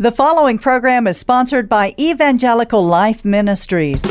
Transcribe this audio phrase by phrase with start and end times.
[0.00, 4.02] The following program is sponsored by Evangelical Life Ministries.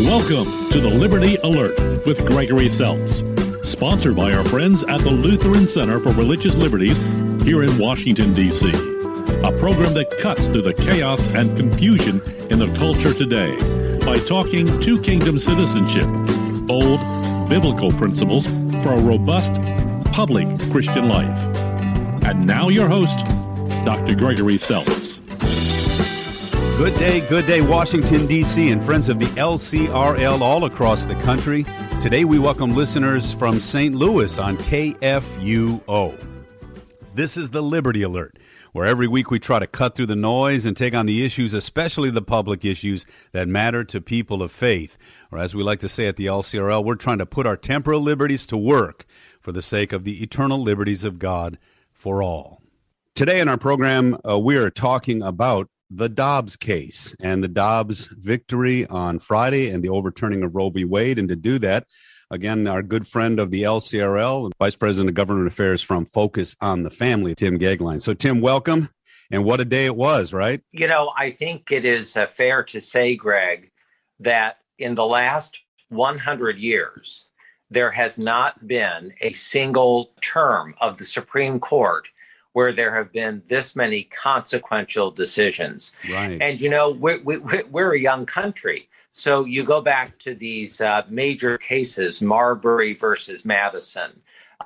[0.00, 3.20] Welcome to the Liberty Alert with Gregory Seltz,
[3.66, 6.98] sponsored by our friends at the Lutheran Center for Religious Liberties
[7.42, 8.70] here in Washington, D.C.
[8.70, 13.54] A program that cuts through the chaos and confusion in the culture today
[14.06, 16.06] by talking two kingdom citizenship,
[16.66, 16.98] bold
[17.50, 18.46] biblical principles
[18.82, 19.52] for a robust
[20.12, 21.38] public Christian life.
[22.24, 23.18] And now, your host,
[23.84, 24.14] Dr.
[24.14, 25.20] Gregory Seltz.
[26.78, 31.66] Good day, good day, Washington, D.C., and friends of the LCRL all across the country.
[32.00, 33.94] Today we welcome listeners from St.
[33.94, 36.18] Louis on KFUO.
[37.14, 38.38] This is the Liberty Alert,
[38.72, 41.52] where every week we try to cut through the noise and take on the issues,
[41.52, 44.96] especially the public issues that matter to people of faith.
[45.30, 48.00] Or as we like to say at the LCRL, we're trying to put our temporal
[48.00, 49.04] liberties to work
[49.40, 51.58] for the sake of the eternal liberties of God
[51.92, 52.63] for all.
[53.14, 58.08] Today in our program, uh, we are talking about the Dobbs case and the Dobbs
[58.08, 60.84] victory on Friday and the overturning of Roe v.
[60.84, 61.20] Wade.
[61.20, 61.86] And to do that,
[62.32, 66.82] again, our good friend of the LCRL, Vice President of Government Affairs from Focus on
[66.82, 68.02] the Family, Tim Goeglein.
[68.02, 68.90] So, Tim, welcome.
[69.30, 70.60] And what a day it was, right?
[70.72, 73.70] You know, I think it is uh, fair to say, Greg,
[74.18, 75.56] that in the last
[75.90, 77.26] 100 years,
[77.70, 82.08] there has not been a single term of the Supreme Court
[82.54, 85.94] where there have been this many consequential decisions.
[86.10, 86.40] Right.
[86.40, 87.20] And, you know, we're,
[87.70, 88.88] we're a young country.
[89.10, 94.22] So you go back to these uh, major cases Marbury versus Madison,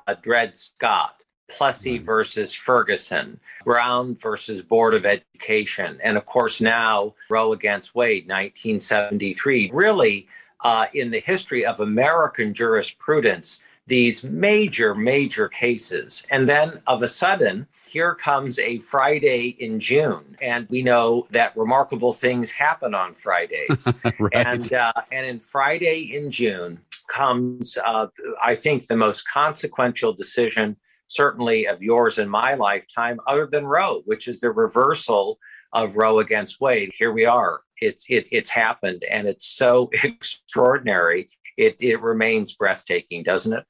[0.07, 2.05] uh, Dred Scott, Plessy right.
[2.05, 9.71] versus Ferguson, Brown versus Board of Education, and of course now Roe against Wade, 1973.
[9.73, 10.27] Really,
[10.63, 16.25] uh, in the history of American jurisprudence, these major, major cases.
[16.29, 21.57] And then of a sudden, here comes a Friday in June, and we know that
[21.57, 23.87] remarkable things happen on Fridays.
[24.19, 24.31] right.
[24.33, 26.79] And uh, and in Friday in June
[27.11, 28.07] comes, uh,
[28.41, 34.01] I think, the most consequential decision, certainly of yours in my lifetime, other than Roe,
[34.05, 35.39] which is the reversal
[35.73, 36.91] of Roe against Wade.
[36.95, 37.61] Here we are.
[37.81, 41.27] It's it, it's happened, and it's so extraordinary.
[41.57, 43.65] It it remains breathtaking, doesn't it?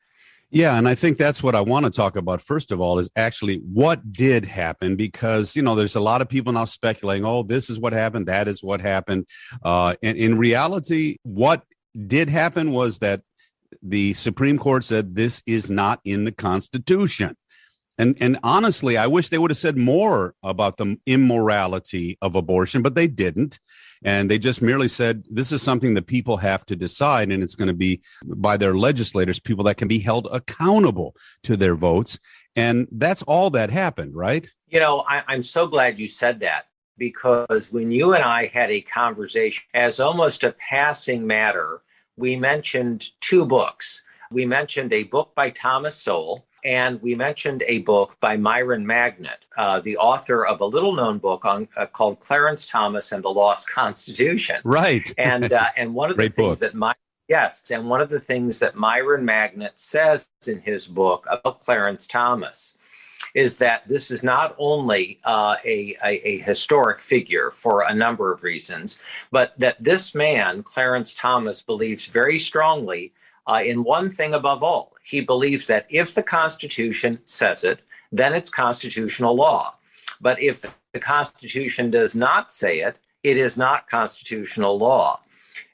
[0.52, 3.10] Yeah, and I think that's what I want to talk about first of all is
[3.16, 7.44] actually what did happen because you know there's a lot of people now speculating, oh,
[7.44, 9.28] this is what happened, that is what happened.
[9.64, 11.64] Uh, and in reality, what
[12.08, 13.22] did happen was that
[13.84, 17.36] the Supreme Court said this is not in the Constitution.
[18.00, 22.82] And and honestly, I wish they would have said more about the immorality of abortion,
[22.82, 23.60] but they didn't.
[24.04, 27.56] And they just merely said this is something that people have to decide, and it's
[27.56, 32.20] going to be by their legislators, people that can be held accountable to their votes.
[32.56, 34.50] And that's all that happened, right?
[34.68, 36.66] You know, I, I'm so glad you said that
[36.98, 41.82] because when you and I had a conversation as almost a passing matter,
[42.18, 44.04] we mentioned two books.
[44.32, 49.46] We mentioned a book by Thomas Sowell and we mentioned a book by Myron Magnet,
[49.58, 53.30] uh, the author of a little known book on, uh, called Clarence Thomas and the
[53.30, 54.62] Lost Constitution.
[54.64, 55.14] Right.
[55.18, 56.60] And, uh, and one of the things book.
[56.60, 56.94] that my
[57.28, 62.08] Yes, and one of the things that Myron Magnet says in his book about Clarence
[62.08, 62.76] Thomas
[63.36, 68.34] is that this is not only uh, a, a, a, historic figure for a number
[68.34, 69.00] of reasons,
[69.30, 73.14] but that this man, Clarence Thomas, believes very strongly
[73.48, 74.96] uh, in one thing above all.
[75.10, 77.80] He believes that if the Constitution says it,
[78.12, 79.76] then it's constitutional law.
[80.22, 85.22] But if the Constitution does not say it, it is not constitutional law.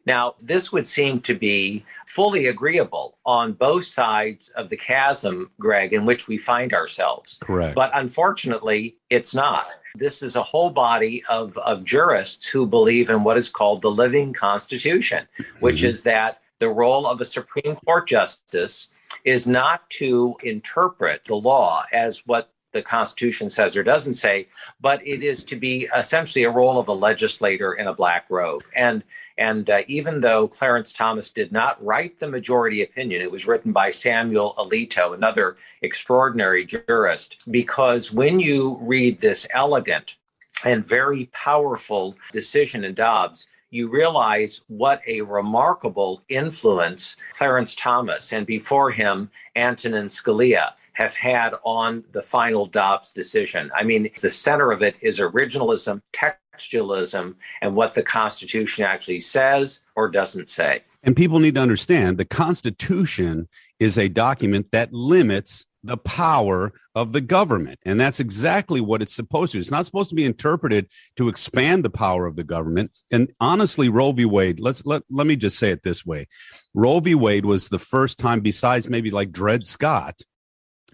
[0.06, 5.92] Now, this would seem to be fully agreeable on both sides of the chasm, Greg,
[5.94, 7.38] in which we find ourselves.
[7.42, 7.76] Correct.
[7.76, 9.68] But unfortunately, it's not.
[9.96, 13.92] This is a whole body of, of jurists who believe in what is called the
[13.92, 15.28] living Constitution,
[15.60, 15.90] which mm-hmm.
[15.90, 18.90] is that the role of a Supreme Court justice
[19.24, 24.48] is not to interpret the law as what the Constitution says or doesn't say,
[24.82, 28.64] but it is to be essentially a role of a legislator in a black robe.
[28.76, 29.04] And
[29.38, 33.74] and uh, even though Clarence Thomas did not write the majority opinion, it was written
[33.74, 37.44] by Samuel Alito, another extraordinary jurist.
[37.52, 40.16] Because when you read this elegant
[40.64, 48.46] and very powerful decision in Dobbs, you realize what a remarkable influence Clarence Thomas and
[48.46, 53.70] before him, Antonin Scalia have had on the final Dobbs decision.
[53.76, 59.82] I mean, the center of it is originalism, textualism, and what the Constitution actually says
[59.98, 60.84] or doesn't say.
[61.04, 63.50] And people need to understand the Constitution
[63.80, 67.80] is a document that limits the power of the government.
[67.86, 69.60] And that's exactly what it's supposed to.
[69.60, 70.88] It's not supposed to be interpreted
[71.18, 72.92] to expand the power of the government.
[73.12, 74.26] And honestly, Roe v.
[74.26, 76.28] Wade, let's let, let me just say it this way.
[76.74, 77.16] Roe v.
[77.16, 80.20] Wade was the first time, besides maybe like Dred Scott,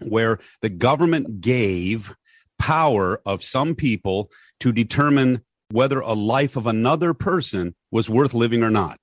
[0.00, 2.14] where the government gave
[2.58, 4.30] power of some people
[4.60, 8.98] to determine whether a life of another person was worth living or not,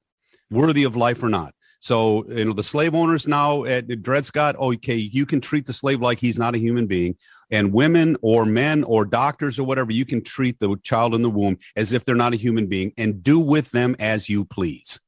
[0.51, 1.53] worthy of life or not.
[1.79, 5.73] So, you know, the slave owners now at Dred Scott, okay, you can treat the
[5.73, 7.15] slave like he's not a human being.
[7.51, 11.29] And women or men or doctors or whatever, you can treat the child in the
[11.29, 14.99] womb as if they're not a human being and do with them as you please.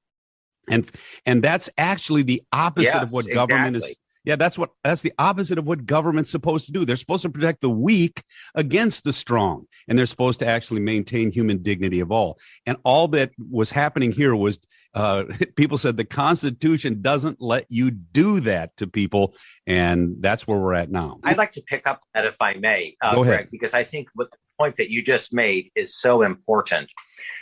[0.70, 0.90] And
[1.26, 3.92] and that's actually the opposite Yes, of what government exactly.
[3.92, 4.00] is.
[4.24, 6.86] Yeah, that's what that's the opposite of what government's supposed to do.
[6.86, 8.24] They're supposed to protect the weak
[8.54, 12.38] against the strong, and they're supposed to actually maintain human dignity of all.
[12.68, 14.60] And all that was happening here was
[14.94, 15.24] uh,
[15.56, 19.36] people said the Constitution doesn't let you do that to people,
[19.66, 21.20] and that's where we're at now.
[21.24, 23.36] I'd like to pick up that if I may, uh, Go ahead.
[23.36, 26.92] Greg, because I think what the point that you just made is so important.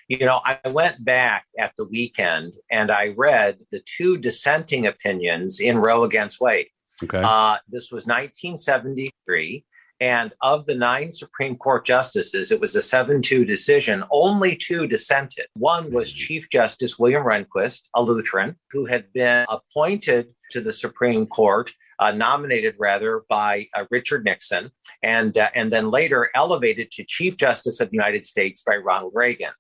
[0.10, 5.60] You know, I went back at the weekend and I read the two dissenting opinions
[5.60, 6.68] in Roe against Wade.
[7.04, 9.64] Okay, Uh, this was 1973.
[10.02, 14.04] And of the nine Supreme Court justices, it was a 7 2 decision.
[14.10, 15.48] Only two dissented.
[15.56, 21.28] One was Chief Justice William Rehnquist, a Lutheran, who had been appointed to the Supreme
[21.28, 24.72] Court, uh, nominated rather by uh, Richard Nixon,
[25.04, 29.12] and, uh, and then later elevated to Chief Justice of the United States by Ronald
[29.14, 29.52] Reagan.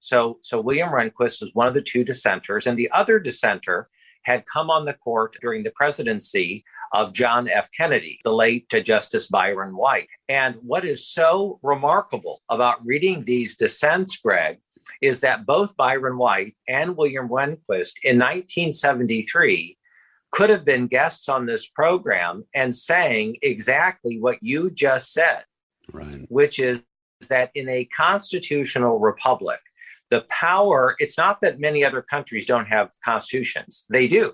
[0.00, 3.88] So, so William Rehnquist was one of the two dissenters, and the other dissenter
[4.22, 7.68] had come on the court during the presidency of John F.
[7.76, 10.08] Kennedy, the late Justice Byron White.
[10.28, 14.58] And what is so remarkable about reading these dissents, Greg,
[15.00, 19.76] is that both Byron White and William Rehnquist in 1973
[20.30, 25.44] could have been guests on this program and saying exactly what you just said
[25.92, 26.26] right.
[26.28, 26.82] which is
[27.28, 29.60] that in a constitutional republic,
[30.10, 33.84] the power, it's not that many other countries don't have constitutions.
[33.90, 34.32] They do.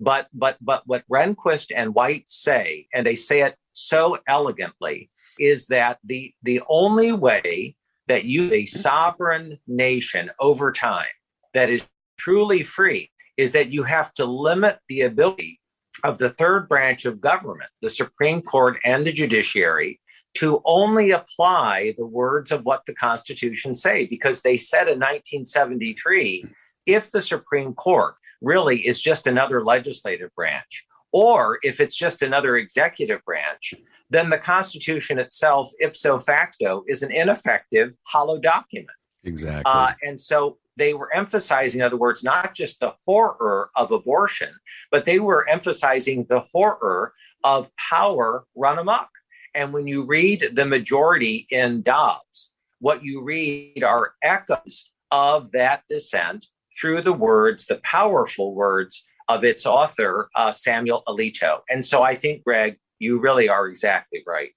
[0.00, 5.66] But but but what Rehnquist and White say, and they say it so elegantly, is
[5.68, 7.76] that the the only way
[8.08, 11.06] that you a sovereign nation over time
[11.54, 11.84] that is
[12.18, 15.60] truly free is that you have to limit the ability
[16.04, 20.00] of the third branch of government, the Supreme Court and the judiciary,
[20.34, 26.46] to only apply the words of what the Constitution say, because they said in 1973,
[26.86, 32.56] if the Supreme Court really is just another legislative branch, or if it's just another
[32.56, 33.74] executive branch,
[34.10, 38.90] then the Constitution itself, ipso facto, is an ineffective, hollow document.
[39.24, 39.62] Exactly.
[39.66, 44.50] Uh, and so they were emphasizing, in other words, not just the horror of abortion,
[44.90, 47.12] but they were emphasizing the horror
[47.44, 49.08] of power run amok.
[49.54, 52.50] And when you read the majority in Dobbs,
[52.80, 56.46] what you read are echoes of that dissent
[56.80, 61.60] through the words, the powerful words of its author, uh, Samuel Alito.
[61.68, 64.50] And so I think, Greg, you really are exactly right.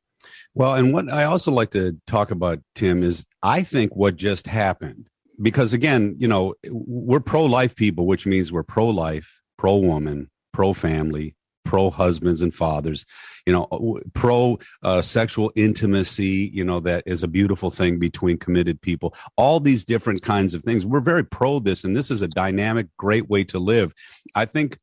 [0.54, 4.48] Well, and what I also like to talk about, Tim, is I think what just
[4.48, 5.08] happened,
[5.42, 10.30] because again, you know, we're pro life people, which means we're pro life, pro woman,
[10.54, 13.06] pro family, pro husbands and fathers,
[13.46, 18.82] you know, pro uh, sexual intimacy, you know, that is a beautiful thing between committed
[18.82, 20.86] people, all these different kinds of things.
[20.86, 23.94] We're very pro this, and this is a dynamic, great way to live.
[24.36, 24.78] I think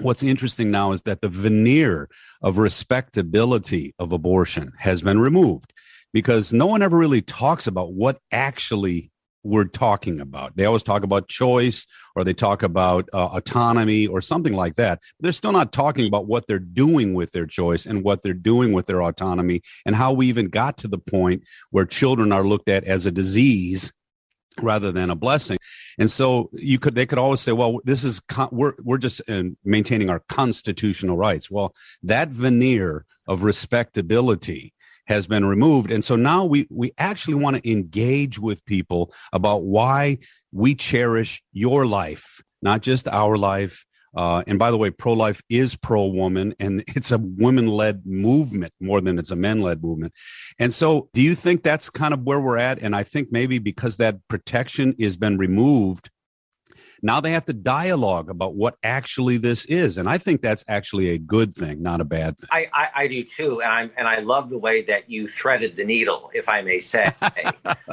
[0.00, 2.08] what's interesting now is that the veneer
[2.42, 5.72] of respectability of abortion has been removed
[6.12, 9.10] because no one ever really talks about what actually
[9.42, 10.56] we're talking about.
[10.56, 15.00] They always talk about choice or they talk about uh, autonomy or something like that.
[15.20, 18.72] They're still not talking about what they're doing with their choice and what they're doing
[18.72, 22.68] with their autonomy and how we even got to the point where children are looked
[22.68, 23.92] at as a disease
[24.60, 25.58] rather than a blessing.
[25.98, 29.22] And so you could they could always say, well, this is con- we're we're just
[29.28, 31.50] uh, maintaining our constitutional rights.
[31.50, 34.74] Well, that veneer of respectability
[35.10, 35.90] has been removed.
[35.90, 40.18] And so now we we actually want to engage with people about why
[40.52, 43.86] we cherish your life not just our life.
[44.12, 49.18] Uh, and by the way pro-life is pro-woman and it's a women-led movement more than
[49.18, 50.12] it's a men-led movement.
[50.58, 52.80] And so do you think that's kind of where we're at?
[52.82, 56.10] And i think maybe because that protection has been removed
[57.02, 61.10] now they have to dialogue about what actually this is and i think that's actually
[61.10, 64.06] a good thing not a bad thing I, I, I do too, and I'm and
[64.06, 67.12] I love the way that you threaded the needle, if I may say,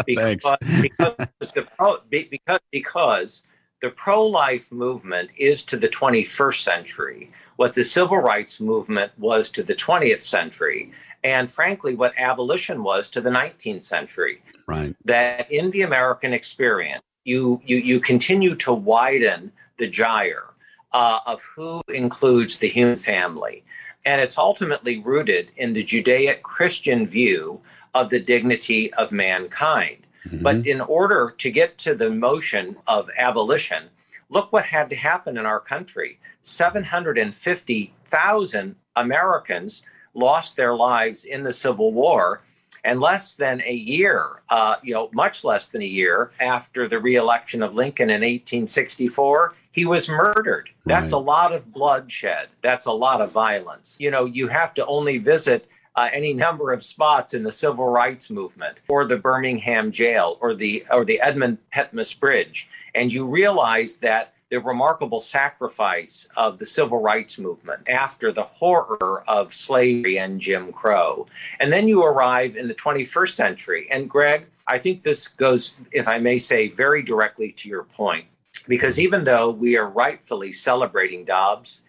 [0.05, 0.81] because Thanks.
[0.81, 1.15] because
[1.53, 3.43] the pro, because, because
[3.81, 9.51] the pro life movement is to the 21st century what the civil rights movement was
[9.51, 10.91] to the 20th century,
[11.23, 14.41] and frankly, what abolition was to the 19th century.
[14.67, 14.95] Right.
[15.05, 20.53] That in the American experience, you, you, you continue to widen the gyre
[20.93, 23.65] uh, of who includes the human family.
[24.05, 27.59] And it's ultimately rooted in the Judaic Christian view
[27.93, 30.07] of the dignity of mankind.
[30.25, 30.41] Mm-hmm.
[30.41, 33.89] But in order to get to the motion of abolition,
[34.29, 36.21] look what had to happen in our country.
[36.43, 42.41] 750,000 Americans lost their lives in the Civil War.
[42.87, 46.97] And less than a year, uh, you know, much less than a year after the
[46.99, 50.69] reelection of Lincoln in 1864, he was murdered.
[50.85, 51.17] That's right.
[51.17, 52.47] a lot of bloodshed.
[52.61, 53.97] That's a lot of violence.
[53.99, 57.89] You know, you have to only visit uh, any number of spots in the civil
[57.89, 63.25] rights movement or the Birmingham jail or the or the Edmund Pettus Bridge and you
[63.25, 70.19] realize that the remarkable sacrifice of the civil rights movement after the horror of slavery
[70.19, 71.27] and Jim Crow.
[71.59, 73.87] And then you arrive in the 21st century.
[73.91, 78.25] And Greg, I think this goes, if I may say, very directly to your point,
[78.67, 81.81] because even though we are rightfully celebrating Dobbs,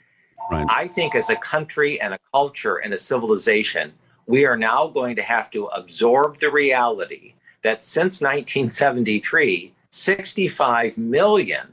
[0.50, 0.66] Right.
[0.68, 3.92] I think as a country and a culture and a civilization,
[4.26, 11.66] we are now going to have to absorb the reality that since 1973, 65 million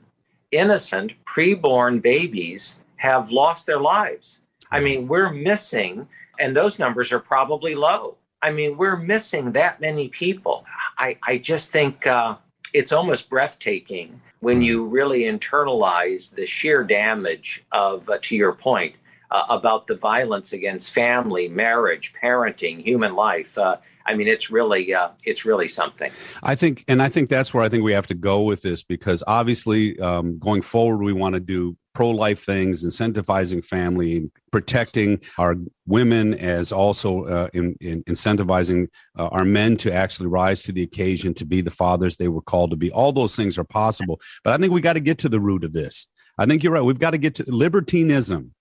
[0.58, 4.42] innocent preborn babies have lost their lives.
[4.72, 6.08] I mean, we're missing,
[6.40, 8.18] and those numbers are probably low.
[8.42, 10.66] I mean, we're missing that many people.
[10.98, 12.36] I, I just think uh,
[12.74, 18.96] it's almost breathtaking when you really internalize the sheer damage of, uh, to your point,
[19.32, 23.58] uh, about the violence against family, marriage, parenting, human life.
[23.58, 26.12] Uh, I mean, it's really, uh, it's really something.
[26.44, 28.84] I think, and I think that's where I think we have to go with this
[28.84, 35.56] because obviously, um, going forward, we want to do pro-life things, incentivizing family, protecting our
[35.88, 40.84] women, as also uh, in, in incentivizing uh, our men to actually rise to the
[40.84, 42.92] occasion to be the fathers they were called to be.
[42.92, 45.64] All those things are possible, but I think we got to get to the root
[45.64, 46.08] of this.
[46.38, 46.84] I think you're right.
[46.84, 48.54] We've got to get to libertinism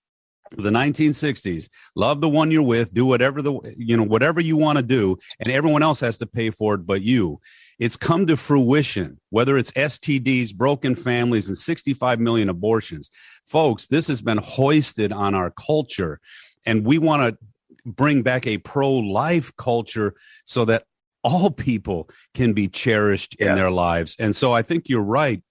[0.51, 4.77] the 1960s love the one you're with do whatever the you know whatever you want
[4.77, 7.39] to do and everyone else has to pay for it but you.
[7.79, 13.09] It's come to fruition whether it's stds broken families and 65 million abortions.
[13.45, 16.19] Folks this has been hoisted on our culture
[16.65, 17.37] and we want to
[17.85, 20.85] bring back a pro-life culture so that
[21.23, 23.49] all people can be cherished yeah.
[23.49, 24.15] in their lives.
[24.19, 25.41] And so i think you're right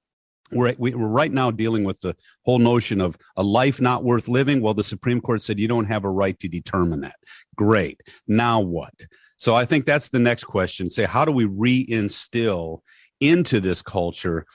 [0.52, 4.60] we're, we're right now dealing with the whole notion of a life not worth living.
[4.60, 7.16] Well, the Supreme Court said you don't have a right to determine that.
[7.56, 8.00] Great.
[8.28, 8.94] Now what?
[9.36, 10.90] So I think that's the next question.
[10.90, 12.80] Say, how do we reinstill
[13.20, 14.46] into this culture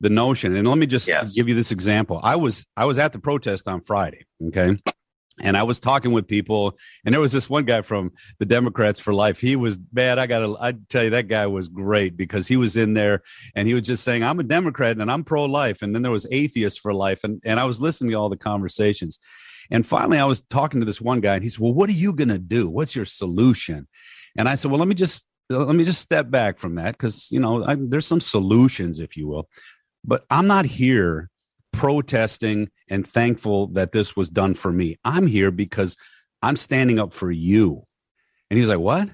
[0.00, 0.56] the notion?
[0.56, 1.34] And let me just yes.
[1.34, 2.20] give you this example.
[2.22, 4.24] I was I was at the protest on Friday.
[4.48, 4.76] Okay
[5.42, 9.00] and I was talking with people, and there was this one guy from the Democrats
[9.00, 9.40] for Life.
[9.40, 10.18] He was bad.
[10.18, 13.22] I gotta, I tell you, that guy was great because he was in there
[13.54, 16.26] and he was just saying, "I'm a Democrat and I'm pro-life." And then there was
[16.30, 19.18] atheists for life, and and I was listening to all the conversations,
[19.70, 21.94] and finally I was talking to this one guy, and he said, "Well, what are
[21.94, 22.68] you gonna do?
[22.68, 23.88] What's your solution?"
[24.36, 27.30] And I said, "Well, let me just let me just step back from that because
[27.32, 29.48] you know I, there's some solutions, if you will,
[30.04, 31.30] but I'm not here
[31.74, 34.96] protesting and thankful that this was done for me.
[35.04, 35.96] I'm here because
[36.42, 37.84] I'm standing up for you.
[38.50, 39.08] And he was like, What?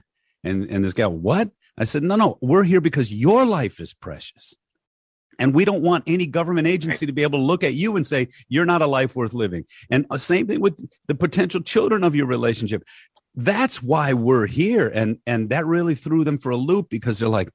[0.44, 1.50] And, and this guy, What?
[1.78, 4.54] I said, No, no, we're here because your life is precious.
[5.38, 8.04] And we don't want any government agency to be able to look at you and
[8.04, 9.64] say, You're not a life worth living.
[9.90, 12.84] And uh, same thing with the potential children of your relationship.
[13.34, 14.90] That's why we're here.
[14.92, 17.50] And, and that really threw them for a loop because they're like,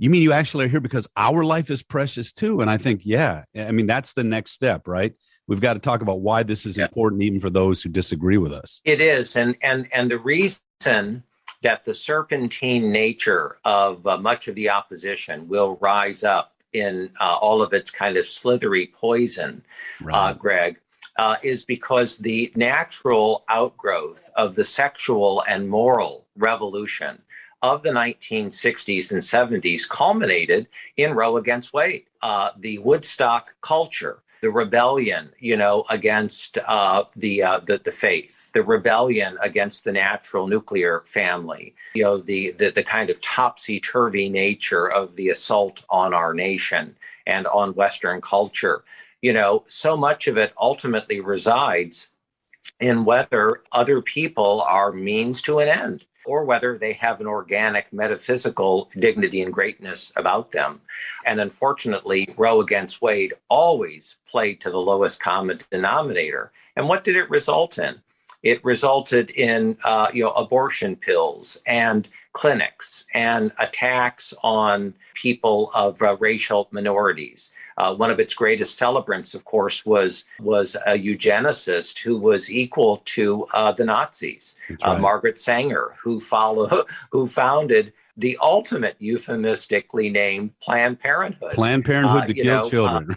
[0.00, 3.02] you mean you actually are here because our life is precious too and i think
[3.04, 5.14] yeah i mean that's the next step right
[5.46, 6.84] we've got to talk about why this is yeah.
[6.84, 11.22] important even for those who disagree with us it is and and and the reason
[11.62, 17.36] that the serpentine nature of uh, much of the opposition will rise up in uh,
[17.36, 19.62] all of its kind of slithery poison
[20.00, 20.30] uh, right.
[20.30, 20.78] uh, greg
[21.18, 27.20] uh, is because the natural outgrowth of the sexual and moral revolution
[27.62, 34.50] of the 1960s and 70s culminated in Roe against Wade, uh, the Woodstock culture, the
[34.50, 40.46] rebellion, you know, against uh, the, uh, the the faith, the rebellion against the natural
[40.46, 45.84] nuclear family, you know, the the, the kind of topsy turvy nature of the assault
[45.90, 48.82] on our nation and on Western culture.
[49.20, 52.08] You know, so much of it ultimately resides
[52.80, 57.92] in whether other people are means to an end or whether they have an organic
[57.92, 60.80] metaphysical dignity and greatness about them.
[61.24, 66.52] And unfortunately, Roe against Wade always played to the lowest common denominator.
[66.76, 68.00] And what did it result in?
[68.42, 76.00] It resulted in uh, you know abortion pills and clinics and attacks on people of
[76.00, 77.52] uh, racial minorities.
[77.76, 83.02] Uh, one of its greatest celebrants, of course, was was a eugenicist who was equal
[83.04, 84.98] to uh, the Nazis, uh.
[84.98, 91.52] Margaret Sanger, who follow, who founded the ultimate euphemistically named Planned Parenthood.
[91.52, 93.16] Planned Parenthood uh, to kill know, children.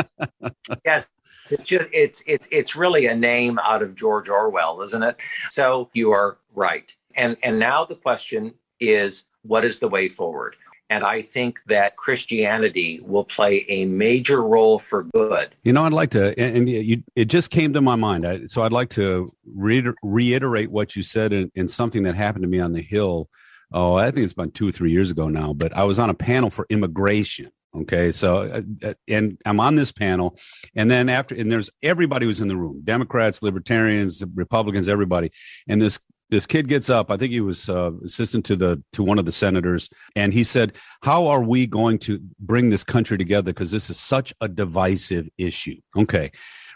[0.84, 1.08] yes,
[1.50, 5.16] it's just it's it's it's really a name out of George Orwell, isn't it?
[5.50, 6.92] So you are right.
[7.14, 10.56] And and now the question is what is the way forward?
[10.92, 15.54] And I think that Christianity will play a major role for good.
[15.64, 18.26] You know, I'd like to, and you, it just came to my mind.
[18.26, 22.42] I, so I'd like to re- reiterate what you said in, in, something that happened
[22.42, 23.30] to me on the Hill.
[23.72, 26.10] Oh, I think it's about two or three years ago now, but I was on
[26.10, 27.50] a panel for immigration.
[27.74, 28.12] Okay.
[28.12, 30.36] So, uh, uh and I'm on this panel.
[30.76, 35.30] And then after, and there's everybody was in the room Democrats, Libertarians, Republicans, everybody.
[35.66, 35.98] And this
[36.32, 39.24] this kid gets up i think he was uh, assistant to the to one of
[39.24, 40.72] the senators and he said
[41.02, 43.52] how are we going to bring this country together?
[43.52, 45.76] Because this is such a divisive issue.
[45.96, 46.30] Okay.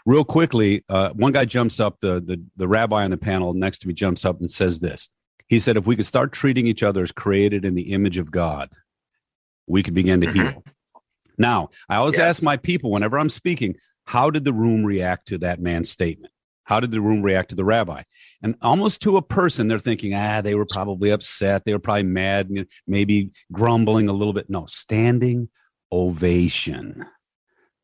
[0.05, 3.79] Real quickly uh, one guy jumps up the, the the rabbi on the panel next
[3.79, 5.09] to me jumps up and says this.
[5.47, 8.31] He said if we could start treating each other as created in the image of
[8.31, 8.69] god
[9.67, 10.49] we could begin to mm-hmm.
[10.49, 10.63] heal.
[11.37, 12.37] Now i always yes.
[12.37, 16.33] ask my people whenever i'm speaking how did the room react to that man's statement
[16.67, 18.03] how did the room react to the rabbi?
[18.43, 21.63] And almost to a person, they're thinking, ah, they were probably upset.
[21.63, 22.49] They were probably mad,
[22.85, 24.49] maybe grumbling a little bit.
[24.49, 25.47] No, standing
[25.93, 27.05] ovation.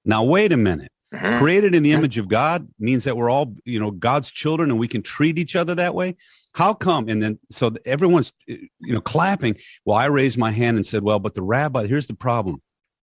[0.04, 0.92] Now, wait a minute.
[1.13, 1.38] Mm-hmm.
[1.38, 4.80] Created in the image of God means that we're all, you know, God's children and
[4.80, 6.16] we can treat each other that way.
[6.54, 7.08] How come?
[7.08, 9.56] And then, so everyone's, you know, clapping.
[9.86, 12.62] Well, I raised my hand and said, well, but the rabbi, here's the problem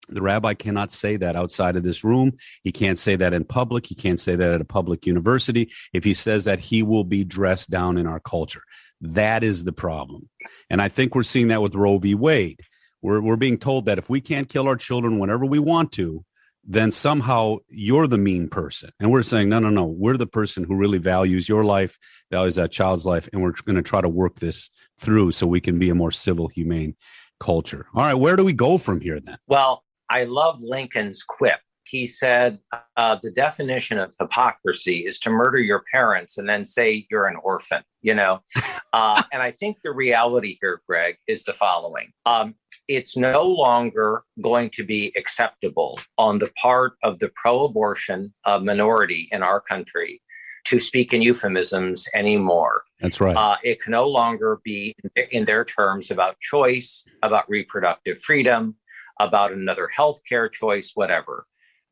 [0.08, 2.34] the rabbi cannot say that outside of this room.
[2.64, 3.86] He can't say that in public.
[3.86, 5.72] He can't say that at a public university.
[5.94, 8.64] If he says that, he will be dressed down in our culture.
[9.02, 10.30] That is the problem.
[10.70, 12.16] And I think we're seeing that with Roe v.
[12.16, 12.62] Wade.
[13.02, 16.24] We're, we're being told that if we can't kill our children whenever we want to,
[16.70, 18.91] then somehow you're the mean person.
[19.00, 21.98] And we're saying, no, no, no, we're the person who really values your life,
[22.30, 23.30] values that child's life.
[23.32, 26.12] And we're going to try to work this through so we can be a more
[26.12, 26.96] civil, humane
[27.39, 27.86] culture.
[27.96, 29.38] All right, where do we go from here then?
[29.48, 31.60] Well, I love Lincoln's quip.
[31.86, 32.60] He said,
[32.98, 37.38] uh, the definition of hypocrisy is to murder your parents and then say you're an
[37.41, 38.39] orphan, you know?
[38.93, 42.56] Uh, and I think the reality here, Greg, is the following um,
[42.88, 48.60] it's no longer going to be acceptable on the part of the pro abortion uh,
[48.60, 50.22] minority in our country
[50.65, 52.84] to speak in euphemisms anymore.
[53.02, 53.36] That's right.
[53.36, 54.96] Uh, it can no longer be,
[55.32, 58.76] in their terms, about choice, about reproductive freedom,
[59.19, 61.45] about another healthcare choice, whatever.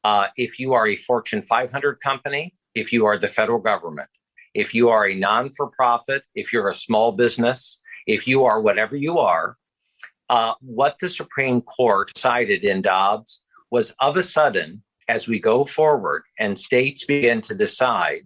[0.03, 4.09] Uh, if you are a Fortune 500 company, if you are the federal government,
[4.53, 8.61] if you are a non for profit, if you're a small business, if you are
[8.61, 9.57] whatever you are,
[10.29, 15.65] uh, what the Supreme Court decided in Dobbs was of a sudden, as we go
[15.65, 18.23] forward and states begin to decide,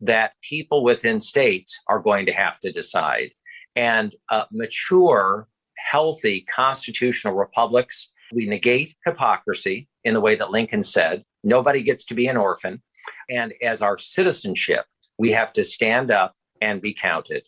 [0.00, 3.30] that people within states are going to have to decide.
[3.76, 11.24] And uh, mature, healthy constitutional republics we negate hypocrisy in the way that Lincoln said
[11.42, 12.82] nobody gets to be an orphan.
[13.28, 14.84] And as our citizenship,
[15.18, 17.44] we have to stand up and be counted.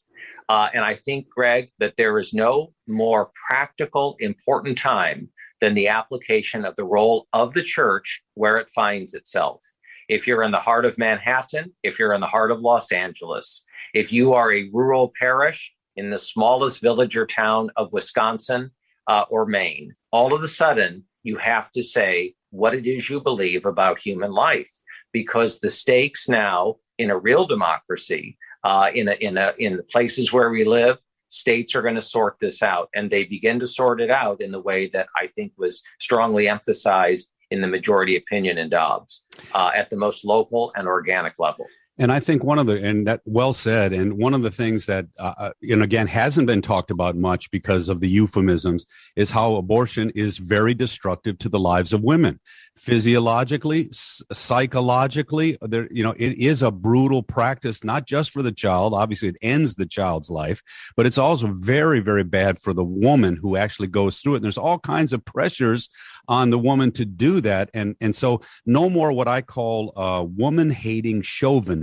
[0.48, 5.88] Uh, and I think, Greg, that there is no more practical, important time than the
[5.88, 9.62] application of the role of the church where it finds itself.
[10.08, 13.64] If you're in the heart of Manhattan, if you're in the heart of Los Angeles,
[13.94, 18.72] if you are a rural parish in the smallest village or town of Wisconsin,
[19.06, 23.20] uh, or Maine, all of a sudden you have to say what it is you
[23.20, 24.70] believe about human life
[25.12, 29.82] because the stakes now in a real democracy, uh, in a, in a, in the
[29.84, 33.66] places where we live, states are going to sort this out, and they begin to
[33.66, 38.16] sort it out in the way that I think was strongly emphasized in the majority
[38.16, 41.66] opinion in Dobbs uh, at the most local and organic level.
[41.98, 44.86] And I think one of the, and that well said, and one of the things
[44.86, 48.86] that, uh, uh you know, again, hasn't been talked about much because of the euphemisms
[49.14, 52.40] is how abortion is very destructive to the lives of women.
[52.78, 58.94] Physiologically, psychologically, there, you know, it is a brutal practice, not just for the child.
[58.94, 60.62] Obviously, it ends the child's life,
[60.96, 64.36] but it's also very, very bad for the woman who actually goes through it.
[64.38, 65.90] And there's all kinds of pressures
[66.26, 67.68] on the woman to do that.
[67.74, 71.82] And, and so, no more what I call uh, woman hating chauvinism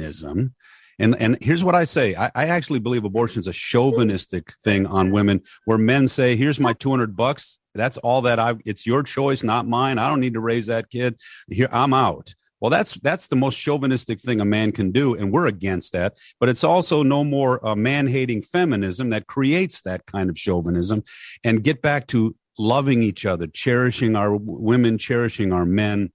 [0.99, 4.85] And and here's what I say: I, I actually believe abortion is a chauvinistic thing
[4.85, 7.59] on women, where men say, "Here's my 200 bucks.
[7.73, 8.55] That's all that I.
[8.65, 9.97] It's your choice, not mine.
[9.97, 11.19] I don't need to raise that kid.
[11.47, 15.31] Here, I'm out." Well, that's that's the most chauvinistic thing a man can do, and
[15.31, 16.17] we're against that.
[16.39, 21.03] But it's also no more uh, man-hating feminism that creates that kind of chauvinism.
[21.45, 26.11] And get back to loving each other, cherishing our women, cherishing our men,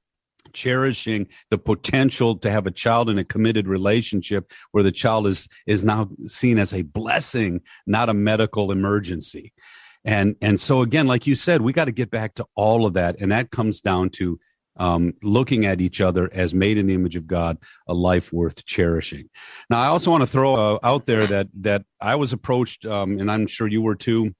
[0.54, 5.48] cherishing the potential to have a child in a committed relationship where the child is
[5.66, 9.52] is now seen as a blessing, not a medical emergency.
[10.04, 12.94] And and so again, like you said, we got to get back to all of
[12.94, 14.38] that, and that comes down to
[14.76, 18.64] um, looking at each other as made in the image of God, a life worth
[18.64, 19.28] cherishing.
[19.70, 23.18] Now, I also want to throw uh, out there that that I was approached, um,
[23.18, 24.34] and I'm sure you were too,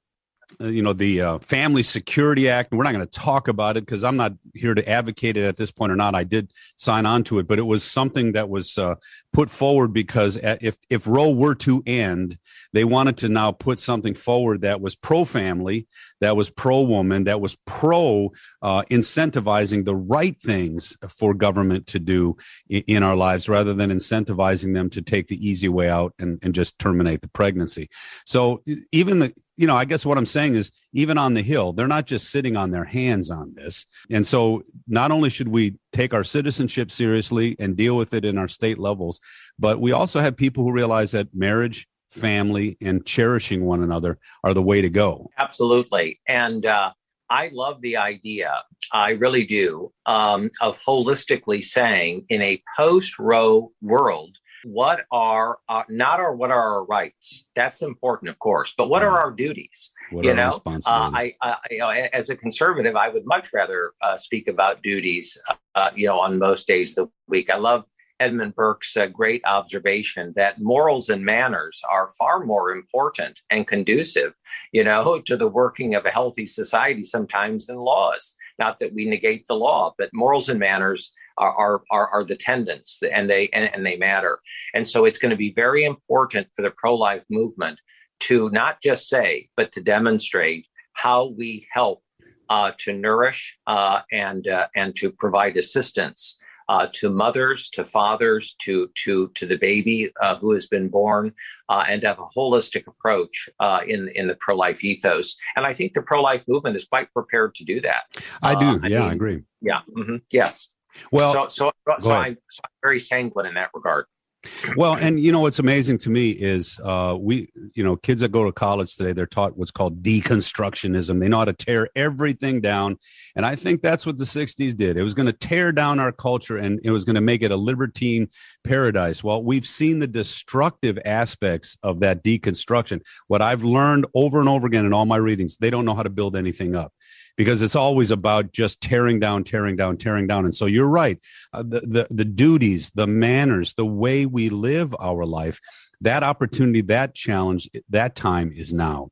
[0.59, 4.03] you know the uh, family security act we're not going to talk about it because
[4.03, 6.15] i'm not here to advocate it at this point or not.
[6.15, 8.95] I did sign on to it but it was something that was uh,
[9.33, 12.37] put forward because if if roe were to end
[12.73, 15.87] they wanted to now put something forward that was pro family
[16.21, 18.31] that was pro woman that was pro
[18.61, 22.35] uh, incentivizing the right things for government to do
[22.69, 26.39] in, in, our lives rather than incentivizing them to take the easy way out and,
[26.41, 27.89] and just terminate the pregnancy.
[28.25, 31.73] So even the you know, I guess what I'm saying is even on the Hill,
[31.73, 33.85] they're not just sitting on their hands on this.
[34.11, 38.37] And so not only should we take our citizenship seriously and deal with it in
[38.37, 39.19] our state levels,
[39.57, 44.53] but we also have people who realize that marriage, family, and cherishing one another are
[44.53, 45.29] the way to go.
[45.37, 46.19] Absolutely.
[46.27, 46.91] And, uh,
[47.27, 48.53] I love the idea,
[48.91, 55.83] I really do, um, of holistically saying in a post Roe world, what are uh,
[55.89, 57.45] not our what are our rights?
[57.55, 59.27] That's important of course but what are mm-hmm.
[59.27, 59.91] our duties?
[60.09, 63.93] What you know uh, I, I, you know as a conservative i would much rather
[64.01, 65.37] uh, speak about duties
[65.75, 67.49] uh, you know on most days of the week.
[67.53, 67.85] I love
[68.19, 74.33] edmund burke's uh, great observation that morals and manners are far more important and conducive
[74.71, 78.35] you know to the working of a healthy society sometimes than laws.
[78.57, 82.99] Not that we negate the law but morals and manners are, are, are the tendons
[83.11, 84.39] and they and, and they matter.
[84.73, 87.79] And so it's going to be very important for the pro-life movement
[88.21, 92.01] to not just say, but to demonstrate how we help
[92.49, 96.37] uh, to nourish uh, and uh, and to provide assistance
[96.69, 101.33] uh, to mothers, to fathers, to to to the baby uh, who has been born,
[101.69, 103.49] uh, and to have a holistic approach
[103.87, 105.35] in in the pro life ethos.
[105.55, 108.03] And I think the pro life movement is quite prepared to do that.
[108.41, 108.65] I do.
[108.65, 109.43] yeah, I, mean, I agree.
[109.61, 109.81] Yeah.
[109.95, 110.69] Mm-hmm, yes.
[111.11, 114.05] Well, so so, so, I'm, so I'm very sanguine in that regard.
[114.75, 118.31] Well, and you know what's amazing to me is uh, we, you know, kids that
[118.31, 121.19] go to college today, they're taught what's called deconstructionism.
[121.19, 122.97] They know how to tear everything down,
[123.35, 124.97] and I think that's what the '60s did.
[124.97, 127.51] It was going to tear down our culture, and it was going to make it
[127.51, 128.27] a libertine
[128.63, 129.23] paradise.
[129.23, 133.01] Well, we've seen the destructive aspects of that deconstruction.
[133.27, 136.03] What I've learned over and over again in all my readings, they don't know how
[136.03, 136.91] to build anything up
[137.37, 140.45] because it's always about just tearing down, tearing down, tearing down.
[140.45, 141.19] And so you're right.
[141.53, 145.59] Uh, the, the, the duties, the manners, the way we live our life,
[146.01, 149.09] that opportunity, that challenge, that time is now.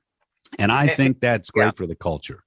[0.59, 1.71] And I think that's great yeah.
[1.75, 2.43] for the culture.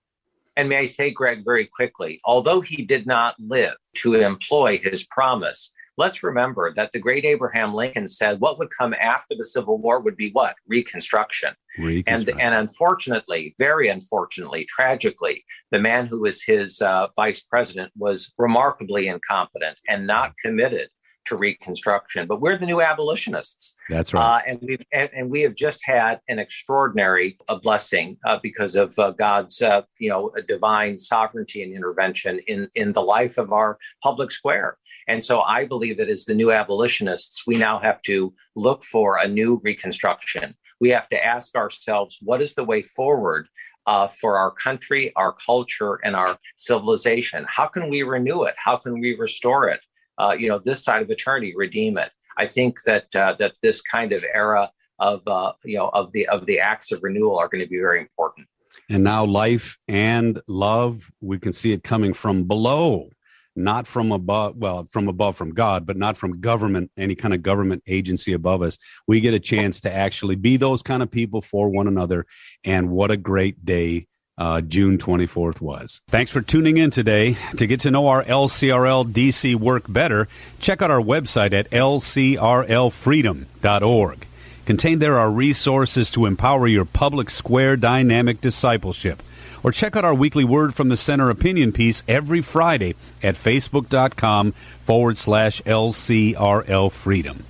[0.57, 5.05] And may I say, Greg, very quickly, although he did not live to employ his
[5.07, 9.79] promise, let's remember that the great Abraham Lincoln said what would come after the Civil
[9.79, 10.57] War would be what?
[10.67, 11.55] Reconstruction.
[11.79, 12.41] Reconstruction.
[12.41, 18.33] And, and unfortunately, very unfortunately, tragically, the man who was his uh, vice president was
[18.39, 20.89] remarkably incompetent and not committed
[21.27, 22.27] to Reconstruction.
[22.27, 23.77] But we're the new abolitionists.
[23.89, 24.37] That's right.
[24.37, 28.77] Uh, and we've and, and, we have just had an extraordinary uh, blessing uh, because
[28.77, 33.53] of uh, God's uh, you know divine sovereignty and intervention in in the life of
[33.53, 34.79] our public square.
[35.09, 39.19] And so I believe that as the new abolitionists, we now have to look for
[39.19, 40.55] a new reconstruction.
[40.81, 43.49] We have to ask ourselves, what is the way forward
[43.87, 47.47] uh, for our country, our culture, and our civilization?
[47.49, 48.55] How can we renew it?
[48.59, 49.81] How can we restore it?
[50.19, 52.11] Uh, you know, this side of eternity, redeem it.
[52.39, 56.27] I think that uh, that this kind of era of uh, you know of the
[56.29, 58.47] of the acts of renewal are going to be very important.
[58.91, 63.11] And now, life and love, we can see it coming from below
[63.57, 67.43] not from above, well, from above from God, but not from government, any kind of
[67.43, 68.79] government agency above us.
[69.09, 72.27] We get a chance to actually be those kind of people for one another.
[72.65, 74.07] And what a great day
[74.39, 76.03] uh, June 24th was.
[76.09, 77.37] Thanks for tuning in today.
[77.57, 84.27] To get to know our LCRL DC work better, check out our website at lcrlfreedom.org.
[84.67, 89.23] Contained there are resources to empower your public square dynamic discipleship
[89.63, 94.53] or check out our weekly Word from the Center opinion piece every Friday at facebook.com
[94.53, 97.45] forward slash LCRL Freedom.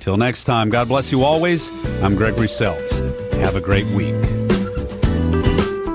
[0.00, 1.70] Till next time, God bless you always.
[2.02, 3.00] I'm Gregory Seltz.
[3.34, 4.41] Have a great week.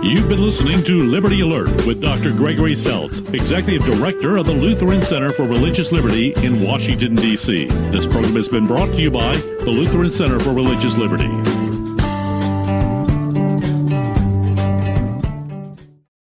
[0.08, 2.32] You've been listening to Liberty Alert with Dr.
[2.32, 7.66] Gregory Seltz, Executive Director of the Lutheran Center for Religious Liberty in Washington, D.C.
[7.92, 11.28] This program has been brought to you by the Lutheran Center for Religious Liberty.